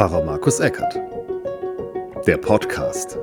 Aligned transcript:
Pfarrer 0.00 0.24
Markus 0.24 0.60
Eckert. 0.60 0.98
Der 2.26 2.38
Podcast. 2.38 3.18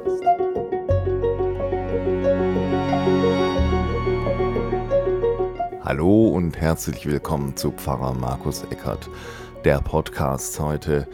Hallo 5.82 6.28
und 6.28 6.56
herzlich 6.62 7.08
willkommen 7.08 7.56
zu 7.56 7.72
Pfarrer 7.72 8.14
Markus 8.14 8.64
Eckert. 8.70 9.10
Der 9.66 9.82
Podcast 9.82 10.60
heute 10.60 11.08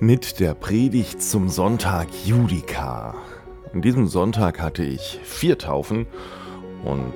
mit 0.00 0.38
der 0.38 0.52
Predigt 0.52 1.22
zum 1.22 1.48
Sonntag 1.48 2.08
Judika. 2.26 3.14
An 3.72 3.80
diesem 3.80 4.06
Sonntag 4.06 4.60
hatte 4.60 4.84
ich 4.84 5.18
vier 5.22 5.56
Taufen 5.56 6.06
und 6.84 7.14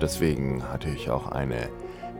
deswegen 0.00 0.66
hatte 0.72 0.88
ich 0.88 1.10
auch 1.10 1.30
eine 1.30 1.68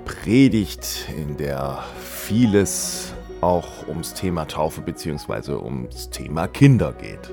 Predigt, 0.04 1.08
in 1.16 1.38
der 1.38 1.84
vieles 2.02 3.14
auch 3.40 3.86
ums 3.88 4.14
Thema 4.14 4.46
Taufe 4.46 4.80
bzw. 4.80 5.52
ums 5.52 6.10
Thema 6.10 6.48
Kinder 6.48 6.92
geht. 6.92 7.32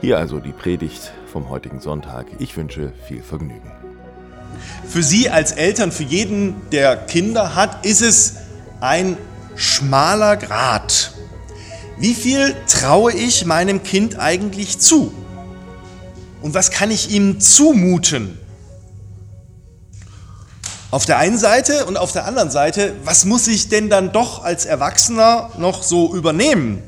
Hier 0.00 0.18
also 0.18 0.40
die 0.40 0.52
Predigt 0.52 1.12
vom 1.32 1.48
heutigen 1.48 1.80
Sonntag. 1.80 2.26
Ich 2.38 2.56
wünsche 2.56 2.92
viel 3.06 3.22
Vergnügen. 3.22 3.70
Für 4.86 5.02
Sie 5.02 5.30
als 5.30 5.52
Eltern, 5.52 5.90
für 5.92 6.04
jeden, 6.04 6.54
der 6.70 6.96
Kinder 6.96 7.54
hat, 7.54 7.84
ist 7.84 8.02
es 8.02 8.36
ein 8.80 9.16
schmaler 9.56 10.36
Grat. 10.36 11.12
Wie 11.98 12.14
viel 12.14 12.54
traue 12.66 13.12
ich 13.12 13.46
meinem 13.46 13.82
Kind 13.82 14.18
eigentlich 14.18 14.78
zu? 14.78 15.12
Und 16.42 16.54
was 16.54 16.70
kann 16.70 16.90
ich 16.90 17.10
ihm 17.10 17.40
zumuten? 17.40 18.38
Auf 20.94 21.06
der 21.06 21.18
einen 21.18 21.38
Seite 21.38 21.86
und 21.86 21.96
auf 21.96 22.12
der 22.12 22.24
anderen 22.24 22.52
Seite, 22.52 22.94
was 23.02 23.24
muss 23.24 23.48
ich 23.48 23.68
denn 23.68 23.90
dann 23.90 24.12
doch 24.12 24.44
als 24.44 24.64
Erwachsener 24.64 25.50
noch 25.58 25.82
so 25.82 26.14
übernehmen? 26.14 26.84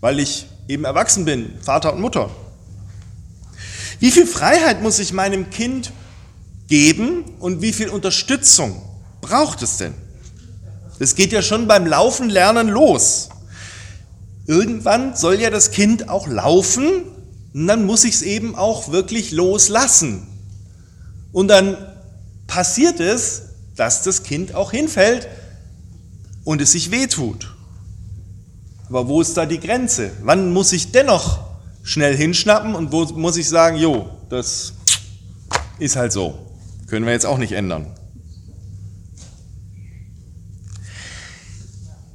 Weil 0.00 0.20
ich 0.20 0.46
eben 0.68 0.86
erwachsen 0.86 1.26
bin, 1.26 1.52
Vater 1.60 1.92
und 1.92 2.00
Mutter. 2.00 2.30
Wie 4.00 4.10
viel 4.10 4.26
Freiheit 4.26 4.80
muss 4.82 5.00
ich 5.00 5.12
meinem 5.12 5.50
Kind 5.50 5.92
geben 6.66 7.26
und 7.40 7.60
wie 7.60 7.74
viel 7.74 7.90
Unterstützung 7.90 8.80
braucht 9.20 9.60
es 9.60 9.76
denn? 9.76 9.92
Das 10.98 11.14
geht 11.14 11.30
ja 11.30 11.42
schon 11.42 11.66
beim 11.68 11.84
Laufen 11.84 12.30
lernen 12.30 12.68
los. 12.68 13.28
Irgendwann 14.46 15.14
soll 15.14 15.38
ja 15.42 15.50
das 15.50 15.72
Kind 15.72 16.08
auch 16.08 16.26
laufen 16.26 17.02
und 17.52 17.66
dann 17.66 17.84
muss 17.84 18.04
ich 18.04 18.14
es 18.14 18.22
eben 18.22 18.54
auch 18.54 18.92
wirklich 18.92 19.30
loslassen. 19.30 20.26
Und 21.32 21.48
dann 21.48 21.76
passiert 22.46 23.00
es, 23.00 23.42
dass 23.76 24.02
das 24.02 24.22
Kind 24.22 24.54
auch 24.54 24.70
hinfällt 24.70 25.28
und 26.44 26.60
es 26.60 26.72
sich 26.72 26.90
wehtut. 26.90 27.54
Aber 28.88 29.08
wo 29.08 29.20
ist 29.20 29.36
da 29.36 29.46
die 29.46 29.60
Grenze? 29.60 30.12
Wann 30.22 30.52
muss 30.52 30.72
ich 30.72 30.92
dennoch 30.92 31.40
schnell 31.82 32.16
hinschnappen 32.16 32.74
und 32.74 32.92
wo 32.92 33.04
muss 33.04 33.36
ich 33.36 33.48
sagen, 33.48 33.76
jo, 33.76 34.08
das 34.28 34.74
ist 35.78 35.96
halt 35.96 36.12
so. 36.12 36.38
Können 36.86 37.06
wir 37.06 37.12
jetzt 37.12 37.26
auch 37.26 37.38
nicht 37.38 37.52
ändern. 37.52 37.86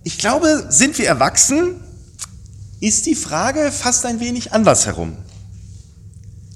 Ich 0.03 0.17
glaube, 0.17 0.67
sind 0.69 0.97
wir 0.97 1.07
erwachsen, 1.07 1.75
ist 2.79 3.05
die 3.05 3.15
Frage 3.15 3.71
fast 3.71 4.05
ein 4.05 4.19
wenig 4.19 4.53
andersherum. 4.53 5.17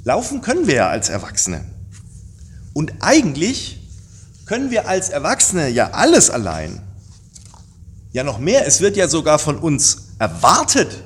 Laufen 0.04 0.42
können 0.42 0.68
wir 0.68 0.76
ja 0.76 0.90
als 0.90 1.10
Erwachsene. 1.10 1.66
Und 2.74 2.94
eigentlich 3.00 3.80
können 4.46 4.72
wir 4.72 4.88
als 4.88 5.10
Erwachsene 5.10 5.70
ja 5.70 5.92
alles 5.92 6.30
allein. 6.30 6.82
Ja, 8.12 8.24
noch 8.24 8.40
mehr, 8.40 8.68
es 8.68 8.82
wird 8.82 8.98
ja 8.98 9.08
sogar 9.08 9.40
von 9.40 9.58
uns 9.58 10.10
erwartet, 10.20 11.04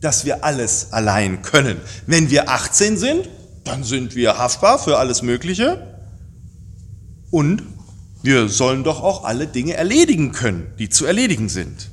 dass 0.00 0.24
wir 0.24 0.44
alles 0.44 0.92
allein 0.92 1.42
können. 1.42 1.80
Wenn 2.06 2.30
wir 2.30 2.48
18 2.48 2.96
sind, 2.96 3.28
dann 3.64 3.82
sind 3.82 4.14
wir 4.14 4.38
haftbar 4.38 4.78
für 4.78 4.98
alles 4.98 5.22
Mögliche. 5.22 5.98
Und 7.30 7.62
wir 8.22 8.48
sollen 8.48 8.84
doch 8.84 9.02
auch 9.02 9.24
alle 9.24 9.46
Dinge 9.46 9.74
erledigen 9.74 10.32
können, 10.32 10.72
die 10.78 10.88
zu 10.88 11.06
erledigen 11.06 11.48
sind. 11.48 11.90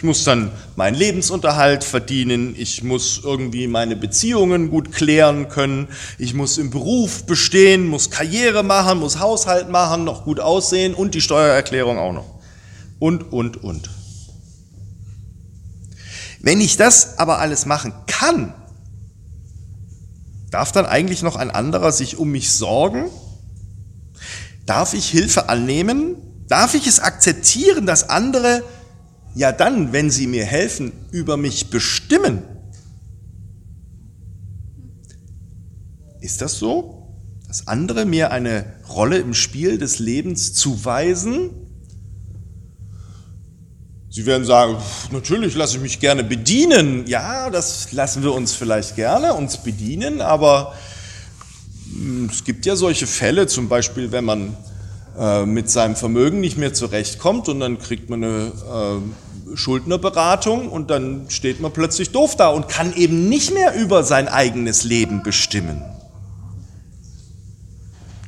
Ich 0.00 0.04
muss 0.04 0.24
dann 0.24 0.50
meinen 0.76 0.94
Lebensunterhalt 0.94 1.84
verdienen, 1.84 2.54
ich 2.56 2.82
muss 2.82 3.20
irgendwie 3.22 3.66
meine 3.66 3.96
Beziehungen 3.96 4.70
gut 4.70 4.92
klären 4.92 5.50
können, 5.50 5.88
ich 6.16 6.32
muss 6.32 6.56
im 6.56 6.70
Beruf 6.70 7.26
bestehen, 7.26 7.86
muss 7.86 8.08
Karriere 8.08 8.62
machen, 8.62 9.00
muss 9.00 9.18
Haushalt 9.18 9.68
machen, 9.68 10.04
noch 10.04 10.24
gut 10.24 10.40
aussehen 10.40 10.94
und 10.94 11.14
die 11.14 11.20
Steuererklärung 11.20 11.98
auch 11.98 12.14
noch. 12.14 12.24
Und, 12.98 13.30
und, 13.30 13.62
und. 13.62 13.90
Wenn 16.38 16.62
ich 16.62 16.78
das 16.78 17.18
aber 17.18 17.38
alles 17.38 17.66
machen 17.66 17.92
kann, 18.06 18.54
darf 20.50 20.72
dann 20.72 20.86
eigentlich 20.86 21.20
noch 21.20 21.36
ein 21.36 21.50
anderer 21.50 21.92
sich 21.92 22.16
um 22.16 22.30
mich 22.30 22.50
sorgen? 22.52 23.10
Darf 24.64 24.94
ich 24.94 25.10
Hilfe 25.10 25.50
annehmen? 25.50 26.16
Darf 26.48 26.72
ich 26.72 26.86
es 26.86 27.00
akzeptieren, 27.00 27.84
dass 27.84 28.08
andere 28.08 28.62
ja 29.34 29.52
dann, 29.52 29.92
wenn 29.92 30.10
sie 30.10 30.26
mir 30.26 30.44
helfen, 30.44 30.92
über 31.10 31.36
mich 31.36 31.70
bestimmen. 31.70 32.42
Ist 36.20 36.42
das 36.42 36.58
so, 36.58 37.08
dass 37.46 37.66
andere 37.66 38.04
mir 38.04 38.30
eine 38.30 38.64
Rolle 38.88 39.18
im 39.18 39.34
Spiel 39.34 39.78
des 39.78 39.98
Lebens 39.98 40.52
zuweisen? 40.52 41.50
Sie 44.12 44.26
werden 44.26 44.44
sagen, 44.44 44.76
natürlich 45.12 45.54
lasse 45.54 45.76
ich 45.76 45.82
mich 45.82 46.00
gerne 46.00 46.24
bedienen. 46.24 47.06
Ja, 47.06 47.48
das 47.48 47.92
lassen 47.92 48.24
wir 48.24 48.32
uns 48.32 48.54
vielleicht 48.54 48.96
gerne 48.96 49.34
uns 49.34 49.58
bedienen, 49.58 50.20
aber 50.20 50.74
hm, 51.92 52.28
es 52.30 52.44
gibt 52.44 52.66
ja 52.66 52.74
solche 52.74 53.06
Fälle, 53.06 53.46
zum 53.46 53.68
Beispiel, 53.68 54.10
wenn 54.10 54.24
man 54.24 54.56
äh, 55.20 55.44
mit 55.44 55.70
seinem 55.70 55.96
Vermögen 55.96 56.40
nicht 56.40 56.56
mehr 56.56 56.72
zurechtkommt 56.72 57.50
und 57.50 57.60
dann 57.60 57.78
kriegt 57.78 58.08
man 58.08 58.24
eine 58.24 58.52
äh, 59.52 59.56
Schuldnerberatung 59.56 60.70
und 60.70 60.88
dann 60.88 61.26
steht 61.28 61.60
man 61.60 61.72
plötzlich 61.72 62.10
doof 62.10 62.36
da 62.36 62.48
und 62.48 62.68
kann 62.68 62.94
eben 62.94 63.28
nicht 63.28 63.52
mehr 63.52 63.74
über 63.74 64.02
sein 64.02 64.28
eigenes 64.28 64.82
Leben 64.82 65.22
bestimmen. 65.22 65.82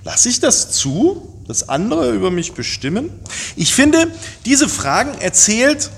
Lasse 0.05 0.29
ich 0.29 0.41
das 0.41 0.71
zu, 0.71 1.35
dass 1.49 1.71
andere 1.71 2.11
über 2.11 2.31
mich 2.31 2.53
bestimmen? 2.53 3.11
Ich 3.57 3.73
finde, 3.73 4.09
diese 4.45 4.69
Fragen 4.69 5.19
erzählt 5.19 5.91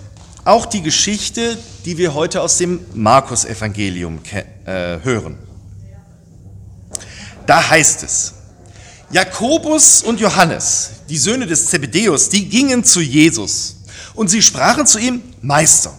auch 0.45 0.65
die 0.65 0.83
Geschichte, 0.83 1.59
die 1.87 1.99
wir 1.99 2.15
heute 2.15 2.41
aus 2.41 2.59
dem 2.59 2.81
Markus-Evangelium 2.95 4.21
äh, 4.65 4.99
hören. 5.03 5.39
Da 7.47 7.69
heißt 7.69 8.05
es, 8.05 8.34
Jakobus 9.15 10.03
und 10.03 10.19
Johannes, 10.19 10.91
die 11.09 11.19
Söhne 11.19 11.47
des 11.47 11.67
Zebedeus, 11.67 12.31
die 12.31 12.49
gingen 12.49 12.83
zu 12.83 13.01
Jesus 13.01 13.77
und 14.15 14.27
sie 14.27 14.43
sprachen 14.43 14.89
zu 14.89 14.99
ihm, 14.99 15.23
Meister, 15.41 15.97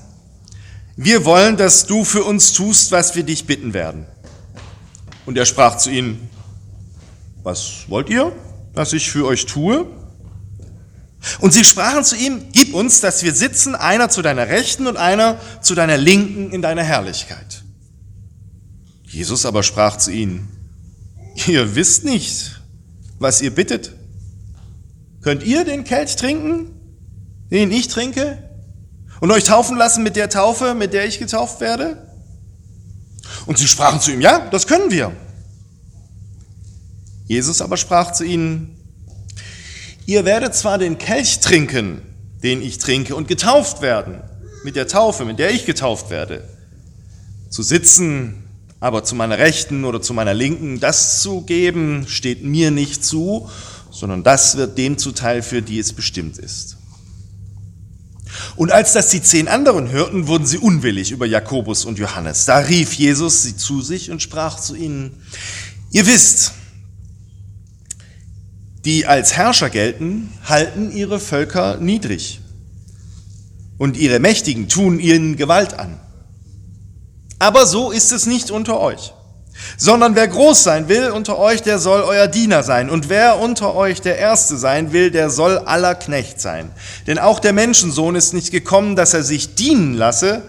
wir 0.98 1.24
wollen, 1.24 1.56
dass 1.56 1.86
du 1.86 2.04
für 2.04 2.26
uns 2.26 2.52
tust, 2.52 2.92
was 2.92 3.16
wir 3.16 3.24
dich 3.24 3.46
bitten 3.46 3.74
werden. 3.74 4.06
Und 5.26 5.38
er 5.38 5.46
sprach 5.46 5.78
zu 5.78 5.92
ihnen, 5.92 6.30
was 7.42 7.86
wollt 7.88 8.10
ihr, 8.10 8.36
dass 8.74 8.92
ich 8.92 9.10
für 9.10 9.26
euch 9.26 9.46
tue? 9.46 9.88
Und 11.40 11.54
sie 11.54 11.64
sprachen 11.64 12.04
zu 12.04 12.18
ihm, 12.18 12.48
gib 12.52 12.74
uns, 12.74 13.00
dass 13.00 13.24
wir 13.24 13.34
sitzen, 13.34 13.76
einer 13.76 14.10
zu 14.10 14.24
deiner 14.24 14.50
Rechten 14.50 14.88
und 14.88 14.98
einer 14.98 15.40
zu 15.62 15.74
deiner 15.74 15.98
Linken 15.98 16.52
in 16.52 16.62
deiner 16.62 16.84
Herrlichkeit. 16.84 17.64
Jesus 19.06 19.46
aber 19.46 19.64
sprach 19.64 19.96
zu 19.96 20.12
ihnen, 20.12 20.50
ihr 21.48 21.76
wisst 21.76 22.04
nicht, 22.04 22.55
was 23.20 23.42
ihr 23.42 23.54
bittet? 23.54 23.94
Könnt 25.22 25.44
ihr 25.44 25.66
den 25.66 25.84
Kelch 25.84 26.16
trinken, 26.16 26.72
den 27.52 27.72
ich 27.72 27.88
trinke? 27.88 28.38
Und 29.22 29.32
euch 29.32 29.46
taufen 29.46 29.78
lassen 29.78 30.04
mit 30.04 30.16
der 30.16 30.30
Taufe, 30.30 30.74
mit 30.74 30.94
der 30.94 31.06
ich 31.06 31.20
getauft 31.20 31.62
werde? 31.62 31.98
Und 33.46 33.58
sie 33.58 33.68
sprachen 33.68 34.00
zu 34.02 34.12
ihm, 34.12 34.22
ja, 34.22 34.40
das 34.50 34.68
können 34.68 34.92
wir. 34.92 35.12
Jesus 37.28 37.62
aber 37.62 37.78
sprach 37.78 38.12
zu 38.12 38.24
ihnen, 38.24 38.78
ihr 40.06 40.26
werdet 40.26 40.54
zwar 40.54 40.78
den 40.78 40.98
Kelch 40.98 41.40
trinken, 41.40 42.02
den 42.44 42.62
ich 42.62 42.78
trinke, 42.78 43.16
und 43.16 43.28
getauft 43.28 43.82
werden 43.82 44.22
mit 44.64 44.76
der 44.76 44.88
Taufe, 44.88 45.26
mit 45.26 45.40
der 45.40 45.52
ich 45.52 45.66
getauft 45.66 46.10
werde. 46.10 46.48
Zu 47.50 47.64
sitzen 47.64 48.45
aber 48.86 49.04
zu 49.04 49.16
meiner 49.16 49.40
Rechten 49.40 49.84
oder 49.84 50.00
zu 50.00 50.14
meiner 50.14 50.36
Linken, 50.36 50.80
das 50.80 51.20
zu 51.24 51.42
geben, 51.42 52.06
steht 52.08 52.44
mir 52.44 52.70
nicht 52.70 53.04
zu, 53.04 53.50
sondern 53.90 54.22
das 54.22 54.58
wird 54.58 54.78
dem 54.78 55.00
zuteil, 55.00 55.42
für 55.42 55.64
die 55.64 55.80
es 55.80 55.92
bestimmt 55.92 56.38
ist. 56.38 56.78
Und 58.56 58.72
als 58.72 58.94
das 58.94 59.10
die 59.10 59.24
zehn 59.24 59.48
anderen 59.48 59.90
hörten, 59.90 60.28
wurden 60.28 60.46
sie 60.46 60.60
unwillig 60.60 61.10
über 61.10 61.26
Jakobus 61.26 61.84
und 61.84 61.98
Johannes. 61.98 62.46
Da 62.46 62.60
rief 62.60 62.94
Jesus 62.94 63.42
sie 63.42 63.58
zu 63.58 63.82
sich 63.82 64.12
und 64.12 64.22
sprach 64.22 64.60
zu 64.60 64.76
ihnen, 64.76 65.14
ihr 65.92 66.06
wisst, 66.06 66.52
die 68.86 69.08
als 69.08 69.34
Herrscher 69.34 69.72
gelten, 69.72 70.30
halten 70.44 70.92
ihre 70.92 71.20
Völker 71.20 71.78
niedrig. 71.78 72.40
und 73.80 73.98
ihre 73.98 74.20
Mächtigen 74.20 74.70
tun 74.70 75.00
ihnen 75.00 75.38
Gewalt 75.38 75.74
an. 75.74 76.00
Aber 77.40 77.66
so 77.66 77.92
ist 77.92 78.12
es 78.12 78.26
nicht 78.26 78.52
unter 78.52 78.80
euch, 78.80 79.14
sondern 79.78 80.16
wer 80.16 80.28
groß 80.28 80.64
sein 80.64 80.90
will 80.90 81.12
unter 81.12 81.38
euch, 81.38 81.62
der 81.62 81.80
soll 81.80 82.02
euer 82.02 82.28
Diener 82.28 82.64
sein. 82.64 82.90
Und 82.90 83.10
wer 83.10 83.40
unter 83.40 83.76
euch 83.76 84.02
der 84.02 84.18
Erste 84.18 84.58
sein 84.58 84.92
will, 84.94 85.12
der 85.12 85.30
soll 85.30 85.58
aller 85.58 85.96
Knecht 85.96 86.40
sein. 86.40 86.72
Denn 87.08 87.20
auch 87.20 87.40
der 87.40 87.54
Menschensohn 87.54 88.16
ist 88.16 88.34
nicht 88.34 88.52
gekommen, 88.52 88.96
dass 88.96 89.14
er 89.14 89.24
sich 89.24 89.56
dienen 89.56 89.94
lasse, 89.94 90.44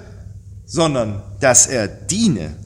sondern 0.66 1.22
dass 1.40 1.66
er 1.66 1.88
diene 1.88 2.56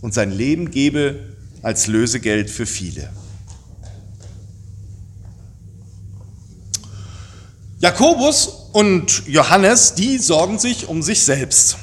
und 0.00 0.14
sein 0.14 0.30
Leben 0.30 0.70
gebe 0.70 1.20
als 1.62 1.86
Lösegeld 1.86 2.50
für 2.50 2.66
viele. 2.66 3.10
Jakobus 7.80 8.68
und 8.72 9.26
Johannes, 9.26 9.94
die 9.94 10.18
sorgen 10.18 10.58
sich 10.58 10.88
um 10.88 11.02
sich 11.02 11.22
selbst. 11.24 11.78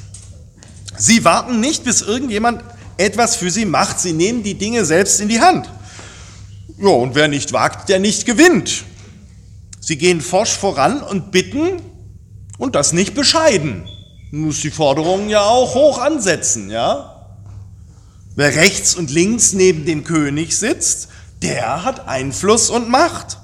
Sie 0.98 1.24
warten 1.24 1.60
nicht, 1.60 1.84
bis 1.84 2.02
irgendjemand 2.02 2.64
etwas 2.98 3.36
für 3.36 3.52
sie 3.52 3.66
macht. 3.66 4.00
Sie 4.00 4.14
nehmen 4.14 4.44
die 4.44 4.56
Dinge 4.56 4.84
selbst 4.84 5.20
in 5.22 5.30
die 5.30 5.40
Hand. 5.40 5.70
Ja, 6.80 6.90
und 6.90 7.16
wer 7.16 7.28
nicht 7.28 7.54
wagt, 7.54 7.90
der 7.90 8.00
nicht 8.00 8.26
gewinnt. 8.26 8.84
Sie 9.80 9.98
gehen 9.98 10.22
forsch 10.22 10.58
voran 10.58 11.02
und 11.02 11.32
bitten 11.32 11.82
und 12.58 12.76
das 12.76 12.94
nicht 12.94 13.16
bescheiden. 13.16 13.88
Muss 14.32 14.62
die 14.62 14.72
Forderungen 14.72 15.30
ja 15.30 15.42
auch 15.42 15.76
hoch 15.76 16.00
ansetzen, 16.00 16.70
ja? 16.70 17.14
Wer 18.36 18.56
rechts 18.56 18.96
und 18.96 19.10
links 19.10 19.54
neben 19.54 19.86
dem 19.86 20.04
König 20.04 20.58
sitzt, 20.58 21.08
der 21.42 21.84
hat 21.84 22.08
Einfluss 22.08 22.70
und 22.70 22.90
Macht. 22.90 23.38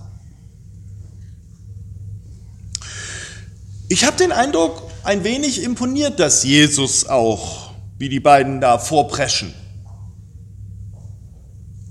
Ich 3.88 4.06
habe 4.06 4.18
den 4.18 4.32
Eindruck, 4.32 4.92
ein 5.04 5.24
wenig 5.24 5.64
imponiert 5.64 6.20
das 6.20 6.44
Jesus 6.44 7.06
auch, 7.08 7.72
wie 7.98 8.10
die 8.10 8.20
beiden 8.20 8.62
da 8.62 8.78
vorpreschen. 8.78 9.54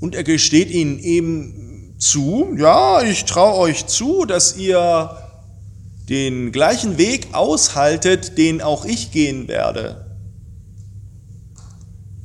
Und 0.01 0.15
er 0.15 0.25
gesteht 0.25 0.71
ihnen 0.71 0.99
eben 0.99 1.95
zu, 1.99 2.55
ja, 2.57 3.03
ich 3.03 3.25
traue 3.25 3.59
euch 3.59 3.87
zu, 3.87 4.25
dass 4.25 4.57
ihr 4.57 5.17
den 6.09 6.53
gleichen 6.53 6.99
Weg 6.99 7.29
aushaltet, 7.33 8.37
den 8.39 8.61
auch 8.61 8.85
ich 8.85 9.13
gehen 9.13 9.47
werde. 9.47 10.07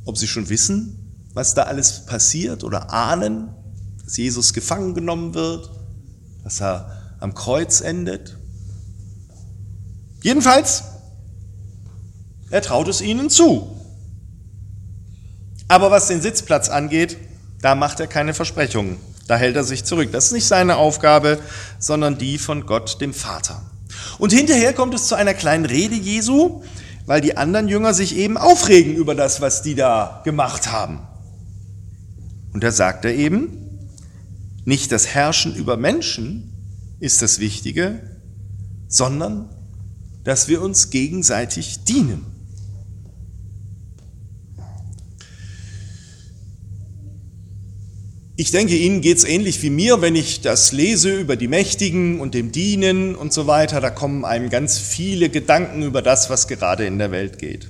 Ob 0.04 0.18
sie 0.18 0.26
schon 0.26 0.48
wissen, 0.48 1.22
was 1.34 1.54
da 1.54 1.64
alles 1.64 2.06
passiert 2.06 2.64
oder 2.64 2.92
ahnen, 2.92 3.50
dass 4.04 4.16
Jesus 4.16 4.54
gefangen 4.54 4.94
genommen 4.94 5.34
wird, 5.34 5.70
dass 6.42 6.60
er 6.60 7.16
am 7.20 7.34
Kreuz 7.34 7.82
endet. 7.82 8.37
Jedenfalls, 10.22 10.84
er 12.50 12.62
traut 12.62 12.88
es 12.88 13.00
ihnen 13.00 13.30
zu. 13.30 13.74
Aber 15.68 15.90
was 15.90 16.08
den 16.08 16.22
Sitzplatz 16.22 16.68
angeht, 16.68 17.18
da 17.60 17.74
macht 17.74 18.00
er 18.00 18.06
keine 18.06 18.34
Versprechungen. 18.34 18.96
Da 19.26 19.36
hält 19.36 19.56
er 19.56 19.64
sich 19.64 19.84
zurück. 19.84 20.10
Das 20.12 20.26
ist 20.26 20.32
nicht 20.32 20.46
seine 20.46 20.76
Aufgabe, 20.76 21.38
sondern 21.78 22.16
die 22.16 22.38
von 22.38 22.64
Gott, 22.64 23.00
dem 23.00 23.12
Vater. 23.12 23.62
Und 24.18 24.32
hinterher 24.32 24.72
kommt 24.72 24.94
es 24.94 25.06
zu 25.06 25.14
einer 25.14 25.34
kleinen 25.34 25.66
Rede 25.66 25.94
Jesu, 25.94 26.62
weil 27.04 27.20
die 27.20 27.36
anderen 27.36 27.68
Jünger 27.68 27.92
sich 27.94 28.16
eben 28.16 28.38
aufregen 28.38 28.94
über 28.94 29.14
das, 29.14 29.40
was 29.40 29.62
die 29.62 29.74
da 29.74 30.22
gemacht 30.24 30.72
haben. 30.72 31.00
Und 32.52 32.64
da 32.64 32.70
sagt 32.70 33.04
er 33.04 33.14
eben, 33.14 33.88
nicht 34.64 34.92
das 34.92 35.06
Herrschen 35.08 35.54
über 35.54 35.76
Menschen 35.76 36.52
ist 37.00 37.22
das 37.22 37.38
Wichtige, 37.38 38.00
sondern 38.88 39.48
dass 40.24 40.48
wir 40.48 40.62
uns 40.62 40.90
gegenseitig 40.90 41.84
dienen. 41.84 42.26
Ich 48.40 48.52
denke, 48.52 48.76
Ihnen 48.76 49.00
geht 49.00 49.18
es 49.18 49.24
ähnlich 49.24 49.60
wie 49.62 49.70
mir, 49.70 50.00
wenn 50.00 50.14
ich 50.14 50.40
das 50.42 50.70
lese 50.70 51.12
über 51.18 51.34
die 51.34 51.48
Mächtigen 51.48 52.20
und 52.20 52.34
dem 52.34 52.52
Dienen 52.52 53.16
und 53.16 53.32
so 53.32 53.48
weiter. 53.48 53.80
Da 53.80 53.90
kommen 53.90 54.24
einem 54.24 54.48
ganz 54.48 54.78
viele 54.78 55.28
Gedanken 55.28 55.82
über 55.82 56.02
das, 56.02 56.30
was 56.30 56.46
gerade 56.46 56.86
in 56.86 56.98
der 56.98 57.10
Welt 57.10 57.40
geht. 57.40 57.68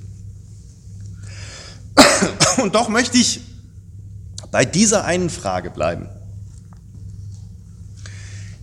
Und 2.62 2.74
doch 2.74 2.90
möchte 2.90 3.16
ich 3.16 3.40
bei 4.50 4.66
dieser 4.66 5.06
einen 5.06 5.30
Frage 5.30 5.70
bleiben. 5.70 6.10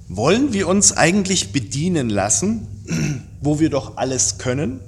Wollen 0.07 0.53
wir 0.53 0.67
uns 0.67 0.95
eigentlich 0.95 1.51
bedienen 1.53 2.11
lassen 2.11 2.67
wo 3.41 3.59
wir 3.59 3.69
doch 3.69 3.97
alles 3.97 4.37
können? 4.37 4.79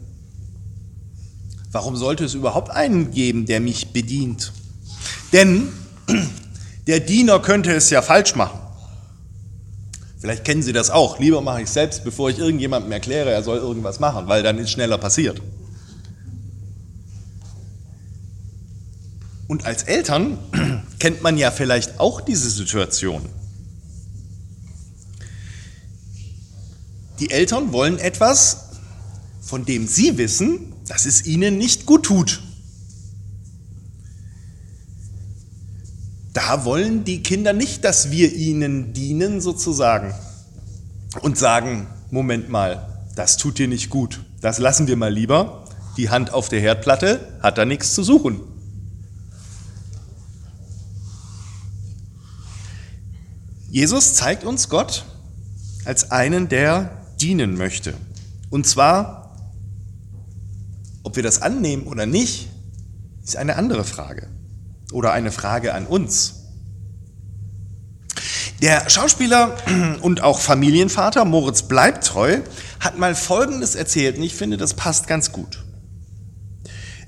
Warum 1.72 1.96
sollte 1.96 2.26
es 2.26 2.34
überhaupt 2.34 2.70
einen 2.70 3.12
geben, 3.12 3.46
der 3.46 3.60
mich 3.60 3.94
bedient? 3.94 4.54
Denn 5.34 5.68
der 6.88 7.00
Diener 7.02 7.42
könnte 7.42 7.74
es 7.74 7.90
ja 7.90 8.02
falsch 8.02 8.36
machen. 8.36 8.60
Vielleicht 10.20 10.46
kennen 10.46 10.64
Sie 10.64 10.74
das 10.74 10.90
auch. 10.90 11.20
Lieber 11.20 11.42
mache 11.42 11.62
ich 11.62 11.68
es 11.68 11.74
selbst, 11.74 12.04
bevor 12.04 12.30
ich 12.30 12.40
irgendjemandem 12.40 12.92
erkläre, 12.92 13.32
er 13.32 13.44
soll 13.44 13.58
irgendwas 13.58 14.00
machen, 14.00 14.28
weil 14.28 14.42
dann 14.42 14.58
ist 14.58 14.72
schneller 14.72 14.98
passiert. 14.98 15.42
Und 19.48 19.66
als 19.66 19.84
Eltern 19.84 20.38
kennt 21.00 21.22
man 21.22 21.38
ja 21.38 21.52
vielleicht 21.52 22.00
auch 22.00 22.22
diese 22.22 22.50
Situation. 22.50 23.22
Die 27.20 27.32
Eltern 27.32 27.72
wollen 27.72 27.98
etwas, 27.98 28.70
von 29.42 29.66
dem 29.66 29.88
sie 29.88 30.18
wissen, 30.18 30.74
dass 30.88 31.06
es 31.06 31.26
ihnen 31.26 31.58
nicht 31.58 31.86
gut 31.86 32.04
tut. 32.04 32.42
Da 36.34 36.66
wollen 36.66 37.04
die 37.04 37.24
Kinder 37.24 37.54
nicht, 37.54 37.84
dass 37.84 38.12
wir 38.12 38.34
ihnen 38.34 38.94
dienen 38.94 39.42
sozusagen 39.42 40.14
und 41.22 41.38
sagen, 41.38 41.88
Moment 42.12 42.50
mal, 42.50 43.06
das 43.16 43.38
tut 43.38 43.58
dir 43.58 43.68
nicht 43.68 43.90
gut, 43.90 44.24
das 44.42 44.60
lassen 44.60 44.88
wir 44.88 44.96
mal 44.96 45.12
lieber. 45.12 45.66
Die 45.98 46.12
Hand 46.12 46.32
auf 46.32 46.48
der 46.48 46.60
Herdplatte 46.60 47.40
hat 47.42 47.58
da 47.58 47.66
nichts 47.66 47.96
zu 47.96 48.04
suchen. 48.04 48.42
Jesus 53.72 54.14
zeigt 54.14 54.44
uns 54.44 54.70
Gott 54.70 55.06
als 55.86 56.12
einen, 56.12 56.50
der 56.50 57.07
dienen 57.22 57.58
möchte. 57.58 57.94
Und 58.50 58.68
zwar, 58.68 59.36
ob 61.04 61.16
wir 61.16 61.24
das 61.24 61.42
annehmen 61.42 61.88
oder 61.88 62.06
nicht, 62.06 62.50
ist 63.24 63.38
eine 63.38 63.56
andere 63.58 63.84
Frage. 63.84 64.28
Oder 64.92 65.12
eine 65.12 65.32
Frage 65.32 65.74
an 65.74 65.86
uns. 65.86 66.36
Der 68.62 68.90
Schauspieler 68.90 69.56
und 70.02 70.22
auch 70.22 70.40
Familienvater 70.40 71.26
Moritz 71.26 71.64
Bleibtreu 71.64 72.40
hat 72.80 72.98
mal 72.98 73.16
Folgendes 73.16 73.76
erzählt 73.76 74.18
und 74.18 74.24
ich 74.24 74.36
finde, 74.36 74.58
das 74.58 74.74
passt 74.74 75.08
ganz 75.08 75.32
gut. 75.32 75.64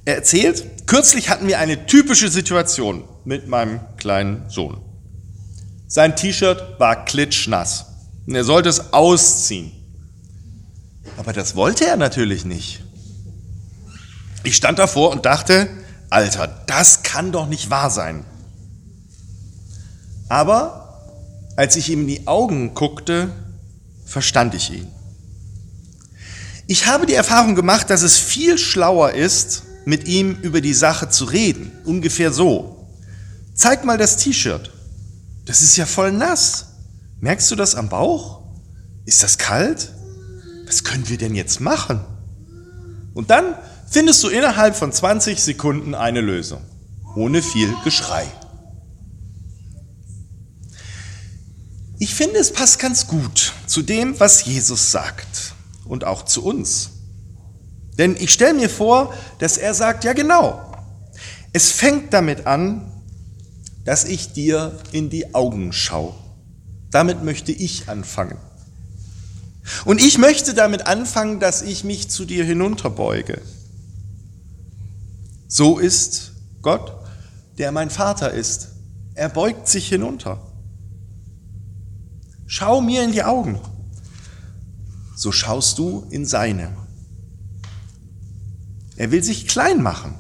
Er 0.05 0.15
erzählt, 0.15 0.87
kürzlich 0.87 1.29
hatten 1.29 1.47
wir 1.47 1.59
eine 1.59 1.85
typische 1.85 2.29
Situation 2.29 3.03
mit 3.25 3.47
meinem 3.47 3.79
kleinen 3.97 4.49
Sohn. 4.49 4.81
Sein 5.87 6.15
T-Shirt 6.15 6.79
war 6.79 7.05
klitschnass 7.05 7.85
und 8.27 8.35
er 8.35 8.43
sollte 8.43 8.69
es 8.69 8.93
ausziehen. 8.93 9.71
Aber 11.19 11.33
das 11.33 11.53
wollte 11.53 11.85
er 11.85 11.97
natürlich 11.97 12.45
nicht. 12.45 12.81
Ich 14.43 14.55
stand 14.55 14.79
davor 14.79 15.11
und 15.11 15.25
dachte, 15.25 15.67
Alter, 16.09 16.47
das 16.65 17.03
kann 17.03 17.33
doch 17.33 17.45
nicht 17.45 17.69
wahr 17.69 17.89
sein. 17.89 18.23
Aber 20.29 21.03
als 21.57 21.75
ich 21.75 21.89
ihm 21.89 22.01
in 22.01 22.07
die 22.07 22.25
Augen 22.25 22.73
guckte, 22.73 23.33
verstand 24.05 24.55
ich 24.55 24.71
ihn. 24.71 24.87
Ich 26.67 26.87
habe 26.87 27.05
die 27.05 27.15
Erfahrung 27.15 27.53
gemacht, 27.53 27.89
dass 27.89 28.01
es 28.01 28.17
viel 28.17 28.57
schlauer 28.57 29.11
ist, 29.11 29.63
mit 29.83 30.07
ihm 30.07 30.37
über 30.41 30.61
die 30.61 30.73
Sache 30.73 31.09
zu 31.09 31.25
reden. 31.25 31.73
Ungefähr 31.83 32.31
so. 32.31 32.87
Zeig 33.53 33.83
mal 33.83 33.97
das 33.97 34.15
T-Shirt. 34.15 34.71
Das 35.43 35.61
ist 35.63 35.75
ja 35.75 35.85
voll 35.85 36.13
nass. 36.13 36.67
Merkst 37.19 37.51
du 37.51 37.57
das 37.57 37.75
am 37.75 37.89
Bauch? 37.89 38.41
Ist 39.03 39.21
das 39.21 39.37
kalt? 39.37 39.91
Was 40.69 40.83
können 40.83 41.09
wir 41.09 41.17
denn 41.17 41.33
jetzt 41.33 41.59
machen? 41.59 41.99
Und 43.15 43.31
dann 43.31 43.55
findest 43.89 44.23
du 44.23 44.29
innerhalb 44.29 44.75
von 44.75 44.91
20 44.91 45.41
Sekunden 45.41 45.95
eine 45.95 46.21
Lösung, 46.21 46.61
ohne 47.15 47.41
viel 47.41 47.73
Geschrei. 47.83 48.27
Ich 51.97 52.13
finde, 52.13 52.37
es 52.37 52.53
passt 52.53 52.77
ganz 52.77 53.07
gut 53.07 53.53
zu 53.65 53.81
dem, 53.81 54.19
was 54.19 54.45
Jesus 54.45 54.91
sagt 54.91 55.55
und 55.85 56.03
auch 56.05 56.23
zu 56.23 56.45
uns. 56.45 56.91
Denn 57.97 58.15
ich 58.15 58.31
stelle 58.31 58.53
mir 58.53 58.69
vor, 58.69 59.13
dass 59.39 59.57
er 59.57 59.73
sagt, 59.73 60.03
ja 60.03 60.13
genau, 60.13 60.71
es 61.51 61.71
fängt 61.71 62.13
damit 62.13 62.45
an, 62.45 62.89
dass 63.85 64.05
ich 64.05 64.33
dir 64.33 64.79
in 64.91 65.09
die 65.09 65.33
Augen 65.33 65.73
schaue. 65.73 66.13
Damit 66.91 67.23
möchte 67.23 67.51
ich 67.51 67.89
anfangen. 67.89 68.37
Und 69.85 70.01
ich 70.01 70.17
möchte 70.17 70.53
damit 70.53 70.87
anfangen, 70.87 71.39
dass 71.39 71.61
ich 71.61 71.83
mich 71.83 72.09
zu 72.09 72.25
dir 72.25 72.43
hinunterbeuge. 72.43 73.41
So 75.47 75.79
ist 75.79 76.33
Gott, 76.61 76.93
der 77.57 77.71
mein 77.71 77.89
Vater 77.89 78.31
ist. 78.31 78.69
Er 79.15 79.29
beugt 79.29 79.67
sich 79.67 79.87
hinunter. 79.89 80.41
Schau 82.47 82.81
mir 82.81 83.03
in 83.03 83.11
die 83.11 83.23
Augen. 83.23 83.59
So 85.15 85.31
schaust 85.31 85.77
du 85.77 86.07
in 86.09 86.25
seine. 86.25 86.75
Er 88.95 89.11
will 89.11 89.23
sich 89.23 89.47
klein 89.47 89.81
machen. 89.81 90.15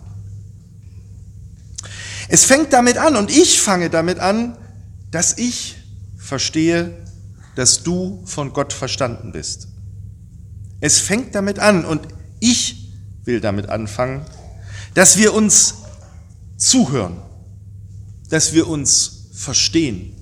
Es 2.27 2.45
fängt 2.45 2.73
damit 2.73 2.97
an 2.97 3.15
und 3.15 3.31
ich 3.31 3.59
fange 3.59 3.89
damit 3.89 4.19
an, 4.19 4.57
dass 5.09 5.37
ich 5.37 5.77
verstehe, 6.17 6.93
dass 7.59 7.83
du 7.83 8.23
von 8.23 8.53
Gott 8.53 8.71
verstanden 8.71 9.33
bist. 9.33 9.67
Es 10.79 10.99
fängt 10.99 11.35
damit 11.35 11.59
an 11.59 11.83
und 11.83 12.07
ich 12.39 12.93
will 13.25 13.41
damit 13.41 13.67
anfangen, 13.67 14.25
dass 14.93 15.17
wir 15.17 15.33
uns 15.33 15.73
zuhören, 16.55 17.17
dass 18.29 18.53
wir 18.53 18.65
uns 18.69 19.25
verstehen. 19.33 20.15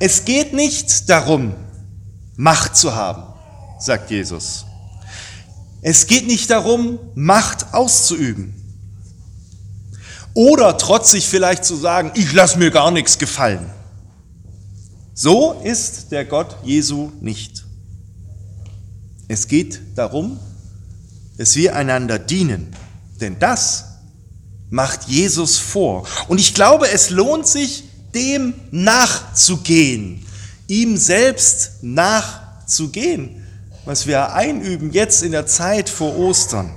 Es 0.00 0.24
geht 0.24 0.52
nicht 0.52 1.08
darum, 1.08 1.54
Macht 2.34 2.74
zu 2.74 2.96
haben, 2.96 3.32
sagt 3.78 4.10
Jesus. 4.10 4.64
Es 5.82 6.08
geht 6.08 6.26
nicht 6.26 6.50
darum, 6.50 6.98
Macht 7.14 7.74
auszuüben. 7.74 8.54
Oder 10.34 10.76
trotzig 10.76 11.28
vielleicht 11.28 11.64
zu 11.64 11.76
sagen, 11.76 12.10
ich 12.16 12.32
lasse 12.32 12.58
mir 12.58 12.72
gar 12.72 12.90
nichts 12.90 13.18
gefallen. 13.18 13.70
So 15.18 15.54
ist 15.64 16.12
der 16.12 16.26
Gott 16.26 16.58
Jesu 16.62 17.10
nicht. 17.22 17.64
Es 19.28 19.48
geht 19.48 19.80
darum, 19.94 20.38
dass 21.38 21.56
wir 21.56 21.74
einander 21.74 22.18
dienen, 22.18 22.76
denn 23.18 23.38
das 23.38 23.86
macht 24.68 25.08
Jesus 25.08 25.56
vor. 25.56 26.06
Und 26.28 26.38
ich 26.38 26.52
glaube, 26.52 26.90
es 26.90 27.08
lohnt 27.08 27.46
sich, 27.46 27.84
dem 28.14 28.52
nachzugehen, 28.70 30.22
ihm 30.68 30.98
selbst 30.98 31.82
nachzugehen, 31.82 33.42
was 33.86 34.06
wir 34.06 34.34
einüben 34.34 34.92
jetzt 34.92 35.22
in 35.22 35.32
der 35.32 35.46
Zeit 35.46 35.88
vor 35.88 36.14
Ostern. 36.18 36.74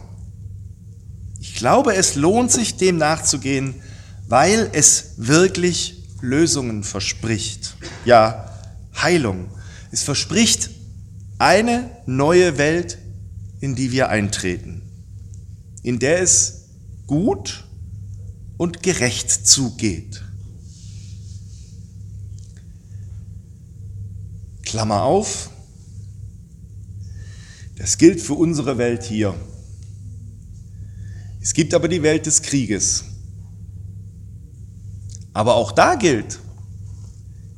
Ich 1.41 1.55
glaube, 1.55 1.93
es 1.93 2.15
lohnt 2.15 2.53
sich, 2.53 2.77
dem 2.77 2.97
nachzugehen, 2.97 3.75
weil 4.29 4.69
es 4.71 5.15
wirklich 5.17 5.98
Lösungen 6.21 6.83
verspricht. 6.83 7.75
Ja, 8.05 8.53
Heilung. 8.95 9.49
Es 9.91 10.03
verspricht 10.03 10.69
eine 11.37 11.89
neue 12.05 12.57
Welt, 12.57 12.97
in 13.59 13.75
die 13.75 13.91
wir 13.91 14.09
eintreten, 14.09 14.81
in 15.83 15.99
der 15.99 16.21
es 16.21 16.65
gut 17.07 17.65
und 18.57 18.83
gerecht 18.83 19.31
zugeht. 19.47 20.23
Klammer 24.63 25.03
auf, 25.03 25.49
das 27.77 27.97
gilt 27.97 28.21
für 28.21 28.33
unsere 28.33 28.77
Welt 28.77 29.03
hier. 29.03 29.33
Es 31.41 31.53
gibt 31.53 31.73
aber 31.73 31.87
die 31.87 32.03
Welt 32.03 32.25
des 32.25 32.41
Krieges. 32.41 33.05
Aber 35.33 35.55
auch 35.55 35.71
da 35.71 35.95
gilt, 35.95 36.39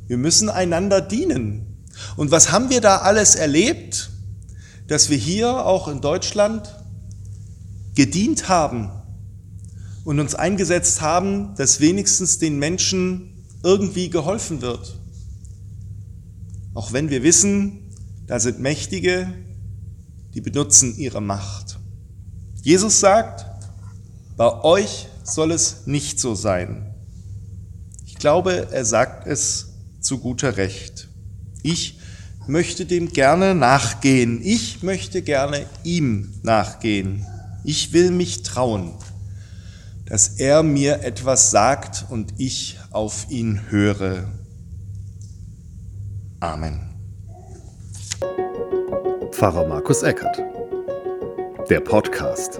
wir 0.08 0.18
müssen 0.18 0.50
einander 0.50 1.02
dienen. 1.02 1.86
Und 2.16 2.32
was 2.32 2.52
haben 2.52 2.70
wir 2.70 2.82
da 2.82 2.98
alles 2.98 3.36
erlebt, 3.36 4.12
dass 4.88 5.10
wir 5.10 5.18
hier 5.18 5.66
auch 5.66 5.88
in 5.88 6.02
Deutschland 6.02 6.76
gedient 7.96 8.50
haben 8.50 8.90
und 10.04 10.20
uns 10.20 10.36
eingesetzt 10.36 11.02
haben, 11.02 11.56
dass 11.56 11.80
wenigstens 11.80 12.40
den 12.40 12.60
Menschen 12.60 13.46
irgendwie 13.64 14.10
geholfen 14.10 14.62
wird. 14.62 14.98
Auch 16.74 16.92
wenn 16.92 17.10
wir 17.10 17.24
wissen, 17.24 17.90
da 18.28 18.40
sind 18.40 18.60
Mächtige, 18.60 19.34
die 20.34 20.42
benutzen 20.42 20.98
ihre 20.98 21.22
Macht. 21.22 21.80
Jesus 22.64 23.00
sagt, 23.00 23.46
bei 24.36 24.62
euch 24.64 25.08
soll 25.24 25.52
es 25.52 25.86
nicht 25.86 26.20
so 26.20 26.36
sein 26.36 26.91
glaube, 28.22 28.68
er 28.72 28.86
sagt 28.86 29.28
es 29.28 29.74
zu 30.00 30.20
guter 30.20 30.56
Recht. 30.56 31.10
Ich 31.64 32.00
möchte 32.48 32.86
dem 32.86 33.10
gerne 33.10 33.54
nachgehen. 33.54 34.40
Ich 34.42 34.82
möchte 34.84 35.22
gerne 35.22 35.66
ihm 35.84 36.34
nachgehen. 36.44 37.26
Ich 37.64 37.94
will 37.94 38.12
mich 38.12 38.44
trauen, 38.44 38.94
dass 40.06 40.40
er 40.40 40.64
mir 40.64 41.04
etwas 41.04 41.52
sagt 41.52 42.06
und 42.10 42.34
ich 42.38 42.80
auf 42.92 43.26
ihn 43.30 43.70
höre. 43.70 44.30
Amen. 46.40 46.90
Pfarrer 49.32 49.68
Markus 49.68 50.04
Eckert. 50.04 50.38
Der 51.70 51.80
Podcast. 51.80 52.60